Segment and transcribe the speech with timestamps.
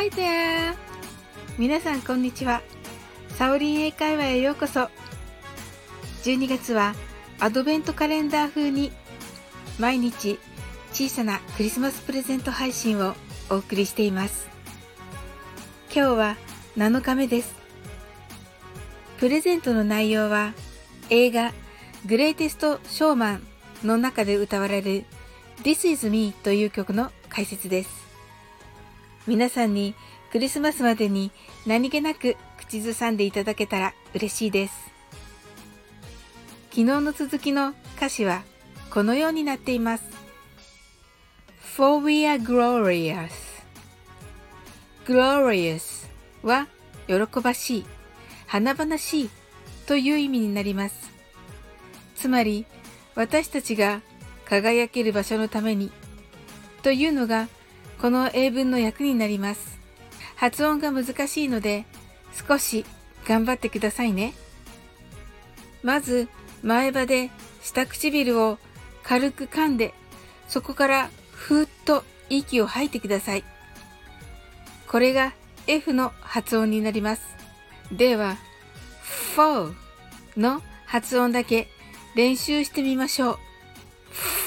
[0.00, 0.74] Hi there!
[1.58, 2.62] 皆さんこんにちは。
[3.36, 4.88] サオリン英会話へようこそ。
[6.24, 6.94] 12月は
[7.38, 8.92] アドベントカレンダー風に
[9.78, 10.38] 毎日
[10.94, 13.14] 小さなクリスマスプレゼント配信を
[13.50, 14.48] お送りしています。
[15.94, 16.36] 今日は
[16.78, 17.54] 7日目です。
[19.18, 20.54] プレゼントの内容は
[21.10, 21.52] 映画
[22.06, 23.42] グレイテスト・ショーマン
[23.84, 25.04] の中で歌われる
[25.62, 27.99] This is me という曲の解説です。
[29.26, 29.94] 皆さんに
[30.32, 31.30] クリスマスまでに
[31.66, 34.90] 何気なく口ずさんでいただけたら嬉しいです。
[36.70, 38.42] 昨日の続きの歌詞は
[38.90, 40.04] このようになっています。
[41.76, 43.30] For we are glorious
[45.04, 46.06] glorious
[46.42, 46.68] は
[47.06, 47.86] 喜ばしい、
[48.46, 49.30] 華々しい
[49.86, 51.10] という意味になります。
[52.14, 52.66] つまり
[53.14, 54.02] 私たちが
[54.44, 55.90] 輝ける場所のために
[56.82, 57.48] というのが
[58.00, 59.78] この英文の役になります。
[60.36, 61.84] 発音が難しいので
[62.48, 62.86] 少し
[63.26, 64.32] 頑張ってくださいね。
[65.82, 66.28] まず
[66.62, 67.30] 前歯で
[67.62, 68.58] 下唇を
[69.02, 69.92] 軽く噛んで
[70.48, 73.44] そこからふーっと息を吐いてください。
[74.88, 75.34] これが
[75.66, 77.22] F の発音になります。
[77.92, 78.36] では、
[79.34, 79.74] f
[80.36, 81.68] の発音だけ
[82.16, 83.38] 練習してみましょう。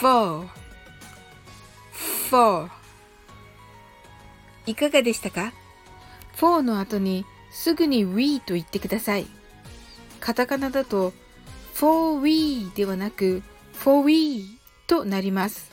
[0.00, 0.48] four,
[2.30, 2.70] for
[4.66, 5.52] いかがでしたか
[6.36, 9.26] ?for の後にすぐに we と言ってください。
[10.20, 11.12] カタカナだと
[11.78, 13.42] for we ではなく
[13.84, 15.70] for we となります。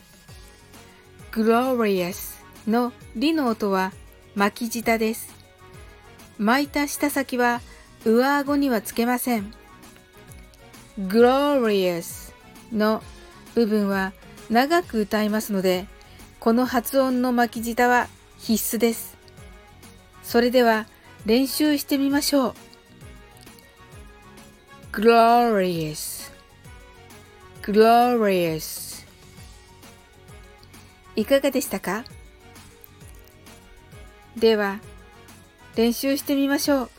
[1.32, 3.94] glorious のリの音は
[4.36, 5.34] 巻き舌です。
[6.38, 7.62] 巻いた舌先は
[8.04, 9.54] 上顎にはつけません。
[11.00, 12.34] glorious
[12.74, 13.02] の
[13.56, 14.14] 部分は
[14.50, 15.88] 長く歌いますので、
[16.40, 18.08] この発音の巻き舌は
[18.42, 19.18] 必須です。
[20.24, 20.88] それでは
[21.26, 22.54] 練習してみましょう。
[24.92, 26.32] glorious
[27.62, 29.06] glorious
[31.16, 32.04] いかがでしたか？
[34.36, 34.80] では
[35.76, 36.90] 練習してみましょう。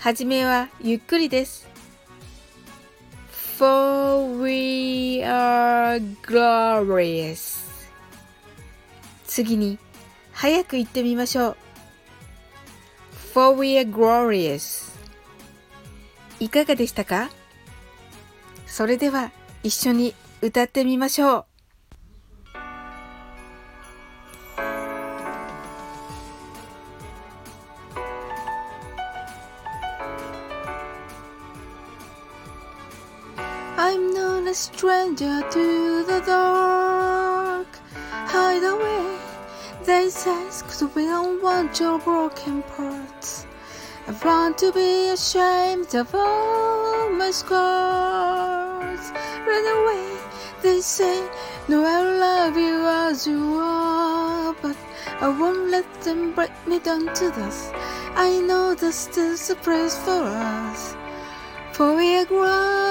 [0.00, 1.66] はじめはゆっくりです。
[3.56, 7.62] for we are glorious
[9.26, 9.78] 次に
[10.44, 11.56] 早く言ってみましょう
[13.32, 14.92] for we are glorious
[16.38, 17.30] いかがでしたか
[18.66, 19.30] それでは
[19.62, 21.44] 一緒に歌ってみましょう
[33.78, 37.66] I'm not a stranger to the dark.
[38.28, 39.23] Hide away,
[39.84, 43.46] they say, cause we don't want your broken parts.
[44.06, 49.12] I want to be ashamed of all my scars.
[49.46, 50.18] Run away,
[50.62, 51.28] they say,
[51.68, 54.76] no, I'll love you as you are, but
[55.20, 57.72] I won't let them break me down to dust.
[58.14, 60.96] I know there's still a place for us,
[61.72, 62.83] for we are grown.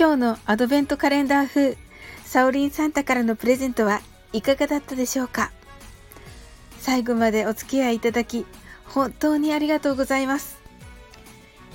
[0.00, 1.76] 今日のアドベントカレンダー風、
[2.24, 4.00] サオリンサンタからのプレゼントは
[4.32, 5.52] いかがだったでしょうか？
[6.78, 8.46] 最後までお付き合いいただき、
[8.86, 10.58] 本当にありがとうございます。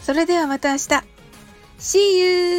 [0.01, 0.87] それではまた明日。
[1.77, 2.54] See you!